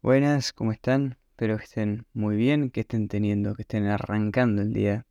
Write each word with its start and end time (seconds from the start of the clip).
Buenas, 0.00 0.52
¿cómo 0.52 0.70
están? 0.70 1.18
Espero 1.30 1.58
que 1.58 1.64
estén 1.64 2.06
muy 2.12 2.36
bien, 2.36 2.70
que 2.70 2.82
estén 2.82 3.08
teniendo, 3.08 3.56
que 3.56 3.62
estén 3.62 3.86
arrancando 3.86 4.62
el 4.62 4.72
día 4.72 5.06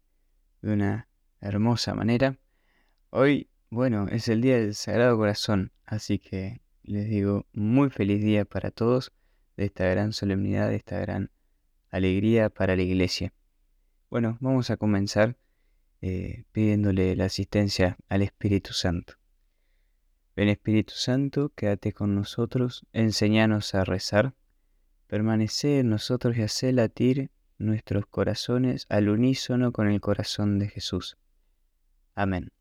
de 0.62 0.72
una 0.72 1.10
hermosa 1.42 1.94
manera. 1.94 2.38
Hoy, 3.10 3.50
bueno, 3.70 4.08
es 4.08 4.30
el 4.30 4.40
día 4.40 4.58
del 4.58 4.76
Sagrado 4.76 5.18
Corazón, 5.18 5.74
así 5.86 6.20
que 6.20 6.62
les 6.84 7.10
digo 7.10 7.46
muy 7.52 7.90
feliz 7.90 8.22
día 8.22 8.46
para 8.46 8.72
todos 8.72 9.12
de 9.58 9.66
esta 9.66 9.86
gran 9.88 10.14
solemnidad, 10.14 10.70
de 10.70 10.78
esta 10.78 10.98
gran 11.00 11.32
alegría 11.90 12.50
para 12.50 12.78
la 12.78 12.82
iglesia. 12.82 13.34
Bueno, 14.10 14.38
vamos 14.40 14.70
a 14.70 14.78
comenzar 14.78 15.36
eh, 16.02 16.46
pidiéndole 16.54 17.14
la 17.18 17.26
asistencia 17.26 17.98
al 18.08 18.22
Espíritu 18.22 18.72
Santo. 18.72 19.16
Ven 20.34 20.48
Espíritu 20.48 20.94
Santo, 20.96 21.50
quédate 21.50 21.92
con 21.92 22.16
nosotros, 22.16 22.86
enséñanos 22.94 23.76
a 23.76 23.84
rezar 23.84 24.34
permanece 25.08 25.80
en 25.80 25.90
nosotros 25.90 26.38
y 26.38 26.42
hace 26.44 26.72
latir 26.74 27.32
nuestros 27.58 28.06
corazones 28.06 28.86
al 28.90 29.10
unísono 29.10 29.72
con 29.72 29.88
el 29.88 30.00
corazón 30.00 30.60
de 30.60 30.68
Jesús. 30.68 31.18
Amén. 32.16 32.52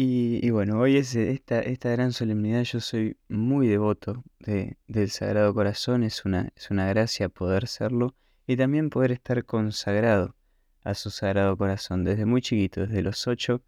Y, 0.00 0.48
bueno, 0.50 0.78
hoy 0.78 0.96
es 0.96 1.16
esta, 1.16 1.58
esta, 1.58 1.90
gran 1.90 2.12
solemnidad, 2.12 2.62
yo 2.62 2.78
soy 2.78 3.16
muy 3.28 3.66
devoto 3.66 4.22
del 4.38 5.10
Sagrado 5.10 5.52
Corazón, 5.52 6.04
es 6.04 6.24
una, 6.24 6.52
es 6.54 6.70
una 6.70 6.86
gracia 6.86 7.28
poder 7.28 7.66
serlo 7.66 8.14
y 8.46 8.56
también 8.56 8.90
poder 8.90 9.10
estar 9.10 9.44
consagrado 9.44 10.36
a 10.84 10.94
su 10.94 11.10
Sagrado 11.10 11.56
Corazón 11.56 12.04
desde 12.04 12.26
muy 12.26 12.42
chiquito, 12.42 12.82
desde 12.82 13.02
los 13.02 13.26
ocho, 13.26 13.60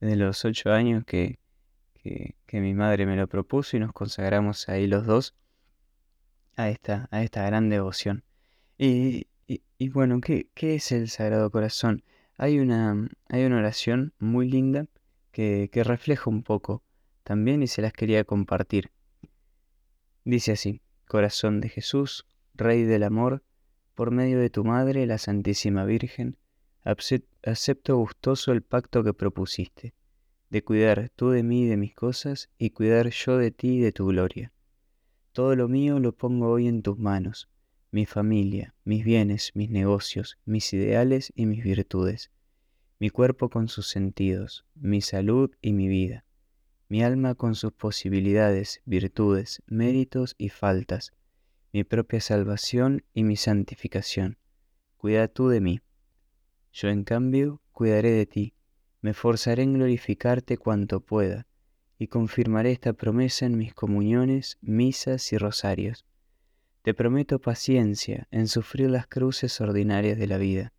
desde 0.00 0.14
los 0.14 0.44
ocho 0.44 0.70
años 0.70 1.04
que, 1.04 1.40
que, 1.94 2.36
que 2.46 2.60
mi 2.60 2.74
madre 2.74 3.04
me 3.04 3.16
lo 3.16 3.26
propuso 3.26 3.76
y 3.76 3.80
nos 3.80 3.92
consagramos 3.92 4.68
ahí 4.68 4.86
los 4.86 5.04
dos 5.04 5.34
a 6.62 6.70
esta, 6.70 7.08
a 7.10 7.22
esta 7.22 7.44
gran 7.44 7.68
devoción. 7.68 8.24
Y, 8.78 9.26
y, 9.46 9.88
bueno, 9.90 10.20
¿qué, 10.20 10.48
¿qué, 10.54 10.76
es 10.76 10.92
el 10.92 11.08
Sagrado 11.08 11.50
Corazón? 11.50 12.02
Hay 12.36 12.58
una, 12.58 13.08
hay 13.28 13.44
una 13.44 13.58
oración 13.58 14.12
muy 14.18 14.48
linda 14.48 14.86
que, 15.30 15.68
que 15.72 15.84
refleja 15.84 16.30
un 16.30 16.42
poco 16.42 16.82
también 17.24 17.62
y 17.62 17.66
se 17.66 17.82
las 17.82 17.92
quería 17.92 18.24
compartir. 18.24 18.90
Dice 20.24 20.52
así, 20.52 20.80
Corazón 21.06 21.60
de 21.60 21.68
Jesús, 21.68 22.26
Rey 22.54 22.84
del 22.84 23.02
Amor, 23.02 23.42
por 23.94 24.10
medio 24.10 24.38
de 24.38 24.50
tu 24.50 24.64
Madre, 24.64 25.06
la 25.06 25.18
Santísima 25.18 25.84
Virgen, 25.84 26.36
acepto 26.84 27.96
gustoso 27.96 28.52
el 28.52 28.62
pacto 28.62 29.04
que 29.04 29.14
propusiste, 29.14 29.94
de 30.48 30.62
cuidar 30.64 31.10
tú 31.14 31.30
de 31.30 31.42
mí 31.42 31.64
y 31.64 31.66
de 31.66 31.76
mis 31.76 31.94
cosas, 31.94 32.48
y 32.56 32.70
cuidar 32.70 33.10
yo 33.10 33.36
de 33.36 33.50
ti 33.50 33.78
y 33.78 33.80
de 33.80 33.92
tu 33.92 34.06
gloria 34.06 34.52
todo 35.32 35.56
lo 35.56 35.66
mío 35.68 35.98
lo 35.98 36.12
pongo 36.12 36.50
hoy 36.50 36.68
en 36.68 36.82
tus 36.82 36.98
manos, 36.98 37.48
mi 37.90 38.06
familia, 38.06 38.74
mis 38.84 39.04
bienes, 39.04 39.52
mis 39.54 39.70
negocios, 39.70 40.38
mis 40.44 40.72
ideales 40.72 41.32
y 41.34 41.46
mis 41.46 41.64
virtudes, 41.64 42.30
mi 42.98 43.10
cuerpo 43.10 43.48
con 43.48 43.68
sus 43.68 43.88
sentidos, 43.88 44.66
mi 44.74 45.00
salud 45.00 45.50
y 45.62 45.72
mi 45.72 45.88
vida, 45.88 46.24
mi 46.88 47.02
alma 47.02 47.34
con 47.34 47.54
sus 47.54 47.72
posibilidades, 47.72 48.82
virtudes, 48.84 49.62
méritos 49.66 50.34
y 50.36 50.50
faltas, 50.50 51.12
mi 51.72 51.84
propia 51.84 52.20
salvación 52.20 53.02
y 53.14 53.24
mi 53.24 53.36
santificación. 53.36 54.36
Cuida 54.98 55.28
tú 55.28 55.48
de 55.48 55.62
mí. 55.62 55.80
Yo 56.72 56.88
en 56.88 57.04
cambio 57.04 57.62
cuidaré 57.72 58.10
de 58.10 58.26
ti, 58.26 58.54
me 59.00 59.14
forzaré 59.14 59.62
en 59.62 59.72
glorificarte 59.74 60.58
cuanto 60.58 61.00
pueda, 61.00 61.46
y 62.02 62.08
confirmaré 62.08 62.72
esta 62.72 62.94
promesa 62.94 63.46
en 63.46 63.56
mis 63.56 63.74
comuniones, 63.74 64.58
misas 64.60 65.32
y 65.32 65.38
rosarios. 65.38 66.04
Te 66.82 66.94
prometo 66.94 67.38
paciencia 67.38 68.26
en 68.32 68.48
sufrir 68.48 68.90
las 68.90 69.06
cruces 69.06 69.60
ordinarias 69.60 70.18
de 70.18 70.26
la 70.26 70.36
vida, 70.36 70.72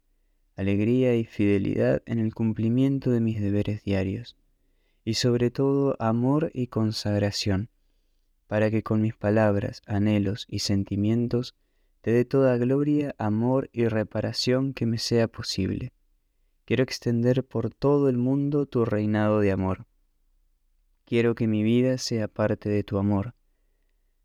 alegría 0.57 1.15
y 1.15 1.23
fidelidad 1.23 2.03
en 2.07 2.19
el 2.19 2.33
cumplimiento 2.33 3.09
de 3.09 3.21
mis 3.21 3.39
deberes 3.39 3.85
diarios, 3.85 4.35
y 5.05 5.13
sobre 5.13 5.49
todo 5.49 5.95
amor 5.97 6.51
y 6.53 6.67
consagración, 6.67 7.69
para 8.47 8.69
que 8.69 8.83
con 8.83 9.01
mis 9.01 9.15
palabras, 9.15 9.81
anhelos 9.85 10.45
y 10.49 10.59
sentimientos 10.59 11.55
te 12.01 12.11
dé 12.11 12.25
toda 12.25 12.57
gloria, 12.57 13.15
amor 13.17 13.69
y 13.71 13.87
reparación 13.87 14.73
que 14.73 14.85
me 14.85 14.97
sea 14.97 15.29
posible. 15.29 15.93
Quiero 16.65 16.83
extender 16.83 17.45
por 17.45 17.73
todo 17.73 18.09
el 18.09 18.17
mundo 18.17 18.65
tu 18.65 18.83
reinado 18.83 19.39
de 19.39 19.53
amor 19.53 19.85
Quiero 21.13 21.35
que 21.35 21.45
mi 21.45 21.61
vida 21.61 21.99
sea 21.99 22.27
parte 22.27 22.69
de 22.69 22.83
tu 22.83 22.97
amor. 22.97 23.35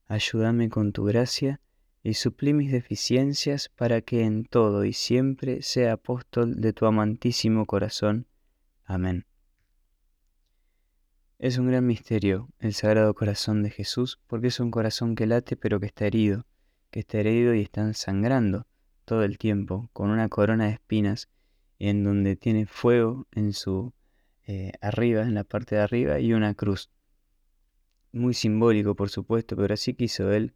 Ayúdame 0.06 0.70
con 0.70 0.94
tu 0.94 1.04
gracia 1.04 1.60
y 2.02 2.14
suplí 2.14 2.54
mis 2.54 2.72
deficiencias 2.72 3.68
para 3.68 4.00
que 4.00 4.24
en 4.24 4.46
todo 4.46 4.86
y 4.86 4.94
siempre 4.94 5.60
sea 5.60 5.92
apóstol 5.92 6.62
de 6.62 6.72
tu 6.72 6.86
amantísimo 6.86 7.66
corazón. 7.66 8.26
Amén. 8.86 9.26
Es 11.38 11.58
un 11.58 11.66
gran 11.66 11.86
misterio 11.86 12.48
el 12.58 12.72
Sagrado 12.72 13.12
Corazón 13.12 13.62
de 13.62 13.68
Jesús 13.68 14.18
porque 14.26 14.46
es 14.46 14.58
un 14.58 14.70
corazón 14.70 15.14
que 15.14 15.26
late 15.26 15.58
pero 15.58 15.80
que 15.80 15.88
está 15.88 16.06
herido, 16.06 16.46
que 16.90 17.00
está 17.00 17.18
herido 17.18 17.52
y 17.52 17.60
está 17.60 17.92
sangrando 17.92 18.66
todo 19.04 19.24
el 19.24 19.36
tiempo 19.36 19.90
con 19.92 20.08
una 20.08 20.30
corona 20.30 20.68
de 20.68 20.72
espinas 20.72 21.28
en 21.78 22.02
donde 22.02 22.34
tiene 22.36 22.64
fuego 22.64 23.26
en 23.32 23.52
su 23.52 23.92
eh, 24.48 24.72
arriba, 24.80 25.22
en 25.22 25.34
la 25.34 25.44
parte 25.44 25.76
de 25.76 25.82
arriba, 25.82 26.20
y 26.20 26.32
una 26.32 26.54
cruz. 26.54 26.90
Muy 28.12 28.32
simbólico, 28.32 28.96
por 28.96 29.10
supuesto, 29.10 29.56
pero 29.56 29.74
así 29.74 29.92
quiso 29.92 30.32
él 30.32 30.54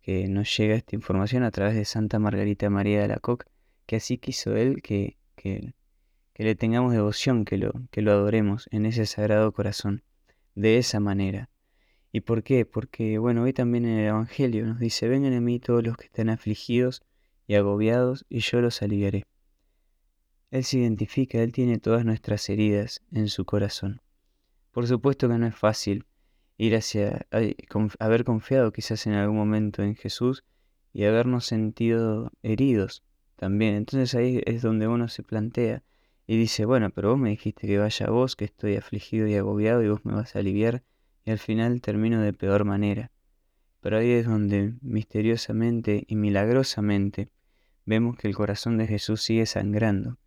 que 0.00 0.28
nos 0.28 0.56
llegue 0.56 0.74
esta 0.74 0.94
información 0.94 1.42
a 1.42 1.50
través 1.50 1.74
de 1.74 1.84
Santa 1.84 2.20
Margarita 2.20 2.70
María 2.70 3.02
de 3.02 3.08
la 3.08 3.16
Coque, 3.16 3.46
que 3.86 3.96
así 3.96 4.16
quiso 4.16 4.54
él 4.54 4.80
que, 4.80 5.16
que, 5.34 5.74
que, 6.34 6.44
le 6.44 6.54
tengamos 6.54 6.92
devoción, 6.92 7.44
que 7.44 7.58
lo, 7.58 7.72
que 7.90 8.00
lo 8.00 8.12
adoremos 8.12 8.68
en 8.70 8.86
ese 8.86 9.06
sagrado 9.06 9.50
corazón, 9.52 10.04
de 10.54 10.78
esa 10.78 11.00
manera. 11.00 11.50
¿Y 12.12 12.20
por 12.20 12.44
qué? 12.44 12.64
Porque, 12.64 13.18
bueno, 13.18 13.42
hoy 13.42 13.52
también 13.52 13.86
en 13.86 13.98
el 13.98 14.06
Evangelio 14.06 14.66
nos 14.66 14.78
dice, 14.78 15.08
vengan 15.08 15.32
a 15.32 15.40
mí 15.40 15.58
todos 15.58 15.82
los 15.82 15.96
que 15.96 16.04
están 16.04 16.28
afligidos 16.28 17.02
y 17.48 17.56
agobiados, 17.56 18.24
y 18.28 18.38
yo 18.38 18.60
los 18.60 18.82
aliviaré. 18.82 19.24
Él 20.52 20.64
se 20.64 20.80
identifica, 20.80 21.38
Él 21.38 21.50
tiene 21.50 21.78
todas 21.78 22.04
nuestras 22.04 22.50
heridas 22.50 23.00
en 23.10 23.28
su 23.28 23.46
corazón. 23.46 24.02
Por 24.70 24.86
supuesto 24.86 25.26
que 25.26 25.38
no 25.38 25.46
es 25.46 25.56
fácil 25.56 26.04
ir 26.58 26.76
hacia 26.76 27.26
haber 27.98 28.24
confiado 28.24 28.70
quizás 28.70 29.06
en 29.06 29.14
algún 29.14 29.38
momento 29.38 29.82
en 29.82 29.96
Jesús 29.96 30.44
y 30.92 31.04
habernos 31.04 31.46
sentido 31.46 32.30
heridos 32.42 33.02
también. 33.36 33.76
Entonces 33.76 34.14
ahí 34.14 34.42
es 34.44 34.60
donde 34.60 34.88
uno 34.88 35.08
se 35.08 35.22
plantea 35.22 35.84
y 36.26 36.36
dice, 36.36 36.66
bueno, 36.66 36.90
pero 36.90 37.08
vos 37.12 37.18
me 37.18 37.30
dijiste 37.30 37.66
que 37.66 37.78
vaya 37.78 38.04
a 38.04 38.10
vos, 38.10 38.36
que 38.36 38.44
estoy 38.44 38.76
afligido 38.76 39.26
y 39.26 39.36
agobiado 39.36 39.82
y 39.82 39.88
vos 39.88 40.04
me 40.04 40.12
vas 40.12 40.36
a 40.36 40.40
aliviar 40.40 40.82
y 41.24 41.30
al 41.30 41.38
final 41.38 41.80
termino 41.80 42.20
de 42.20 42.34
peor 42.34 42.66
manera. 42.66 43.10
Pero 43.80 43.96
ahí 43.96 44.10
es 44.10 44.26
donde 44.26 44.74
misteriosamente 44.82 46.04
y 46.06 46.14
milagrosamente 46.14 47.30
vemos 47.86 48.18
que 48.18 48.28
el 48.28 48.34
corazón 48.34 48.76
de 48.76 48.86
Jesús 48.86 49.22
sigue 49.22 49.46
sangrando 49.46 50.18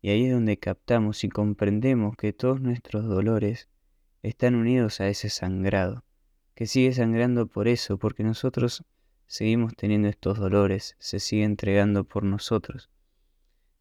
y 0.00 0.10
ahí 0.10 0.26
es 0.26 0.32
donde 0.32 0.58
captamos 0.58 1.24
y 1.24 1.28
comprendemos 1.28 2.16
que 2.16 2.32
todos 2.32 2.60
nuestros 2.60 3.04
dolores 3.04 3.68
están 4.22 4.54
unidos 4.54 5.00
a 5.00 5.08
ese 5.08 5.28
sangrado, 5.28 6.04
que 6.54 6.66
sigue 6.66 6.92
sangrando 6.92 7.46
por 7.46 7.68
eso, 7.68 7.98
porque 7.98 8.22
nosotros 8.22 8.84
seguimos 9.26 9.74
teniendo 9.76 10.08
estos 10.08 10.38
dolores, 10.38 10.96
se 10.98 11.20
sigue 11.20 11.44
entregando 11.44 12.04
por 12.04 12.24
nosotros, 12.24 12.90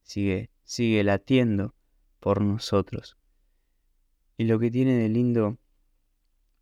sigue, 0.03 0.49
sigue 0.63 1.03
latiendo 1.03 1.75
por 2.19 2.41
nosotros. 2.41 3.17
Y 4.37 4.45
lo 4.45 4.59
que 4.59 4.71
tiene 4.71 4.93
de 4.93 5.09
lindo 5.09 5.57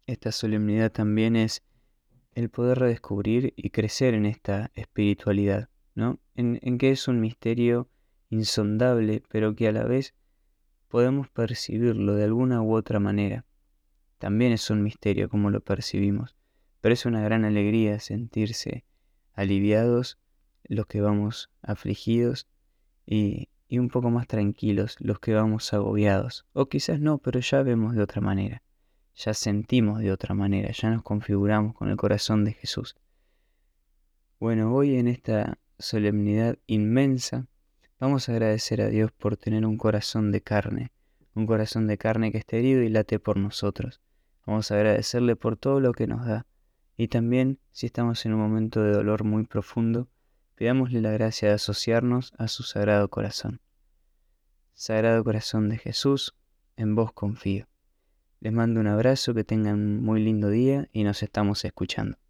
esta 0.05 0.31
solemnidad 0.31 0.91
también 0.91 1.35
es 1.35 1.63
el 2.33 2.49
poder 2.49 2.79
redescubrir 2.79 3.53
y 3.55 3.69
crecer 3.69 4.13
en 4.13 4.25
esta 4.25 4.71
espiritualidad, 4.75 5.69
¿no? 5.95 6.19
En, 6.35 6.59
en 6.61 6.77
que 6.77 6.91
es 6.91 7.07
un 7.07 7.19
misterio 7.19 7.89
insondable, 8.35 9.23
pero 9.29 9.55
que 9.55 9.67
a 9.67 9.71
la 9.71 9.83
vez 9.83 10.13
podemos 10.87 11.29
percibirlo 11.29 12.15
de 12.15 12.23
alguna 12.23 12.61
u 12.61 12.75
otra 12.75 12.99
manera. 12.99 13.45
También 14.17 14.51
es 14.51 14.69
un 14.69 14.83
misterio 14.83 15.29
como 15.29 15.49
lo 15.49 15.61
percibimos, 15.61 16.35
pero 16.81 16.93
es 16.93 17.05
una 17.05 17.21
gran 17.21 17.45
alegría 17.45 17.99
sentirse 17.99 18.85
aliviados 19.33 20.17
los 20.63 20.85
que 20.85 21.01
vamos 21.01 21.49
afligidos 21.61 22.47
y, 23.05 23.49
y 23.67 23.79
un 23.79 23.89
poco 23.89 24.09
más 24.09 24.27
tranquilos 24.27 24.95
los 24.99 25.19
que 25.19 25.33
vamos 25.33 25.73
agobiados. 25.73 26.45
O 26.53 26.67
quizás 26.67 26.99
no, 26.99 27.17
pero 27.17 27.39
ya 27.39 27.61
vemos 27.63 27.95
de 27.95 28.01
otra 28.01 28.21
manera, 28.21 28.61
ya 29.15 29.33
sentimos 29.33 29.99
de 29.99 30.11
otra 30.11 30.33
manera, 30.33 30.71
ya 30.71 30.89
nos 30.89 31.03
configuramos 31.03 31.75
con 31.75 31.89
el 31.89 31.97
corazón 31.97 32.45
de 32.45 32.53
Jesús. 32.53 32.95
Bueno, 34.39 34.73
hoy 34.73 34.95
en 34.95 35.07
esta 35.07 35.57
solemnidad 35.79 36.57
inmensa 36.67 37.47
Vamos 37.97 38.27
a 38.27 38.33
agradecer 38.33 38.81
a 38.81 38.89
Dios 38.89 39.13
por 39.13 39.37
tener 39.37 39.65
un 39.65 39.77
corazón 39.77 40.33
de 40.33 40.41
carne, 40.41 40.91
un 41.33 41.47
corazón 41.47 41.87
de 41.87 41.97
carne 41.97 42.29
que 42.33 42.37
está 42.37 42.57
herido 42.57 42.83
y 42.83 42.89
late 42.89 43.19
por 43.19 43.37
nosotros. 43.37 44.01
Vamos 44.45 44.69
a 44.69 44.75
agradecerle 44.75 45.37
por 45.37 45.55
todo 45.55 45.79
lo 45.79 45.93
que 45.93 46.05
nos 46.05 46.25
da 46.25 46.45
Y 46.97 47.07
también, 47.07 47.57
si 47.71 47.85
estamos 47.85 48.25
en 48.25 48.33
un 48.33 48.41
momento 48.41 48.83
de 48.83 48.91
dolor 48.91 49.23
muy 49.23 49.45
profundo, 49.45 50.09
pidámosle 50.55 50.99
la 50.99 51.11
gracia 51.11 51.47
de 51.47 51.53
asociarnos 51.55 52.33
a 52.37 52.49
su 52.49 52.63
Sagrado 52.63 53.07
Corazón. 53.07 53.61
Sagrado 54.73 55.23
Corazón 55.23 55.69
de 55.69 55.77
Jesús, 55.77 56.35
en 56.75 56.95
vos 56.95 57.13
confío. 57.13 57.65
Les 58.41 58.51
mando 58.51 58.81
un 58.81 58.87
abrazo, 58.87 59.33
que 59.33 59.45
tengan 59.45 59.75
un 59.75 60.03
muy 60.03 60.21
lindo 60.21 60.49
día 60.49 60.89
y 60.91 61.05
nos 61.05 61.23
estamos 61.23 61.63
escuchando. 61.63 62.17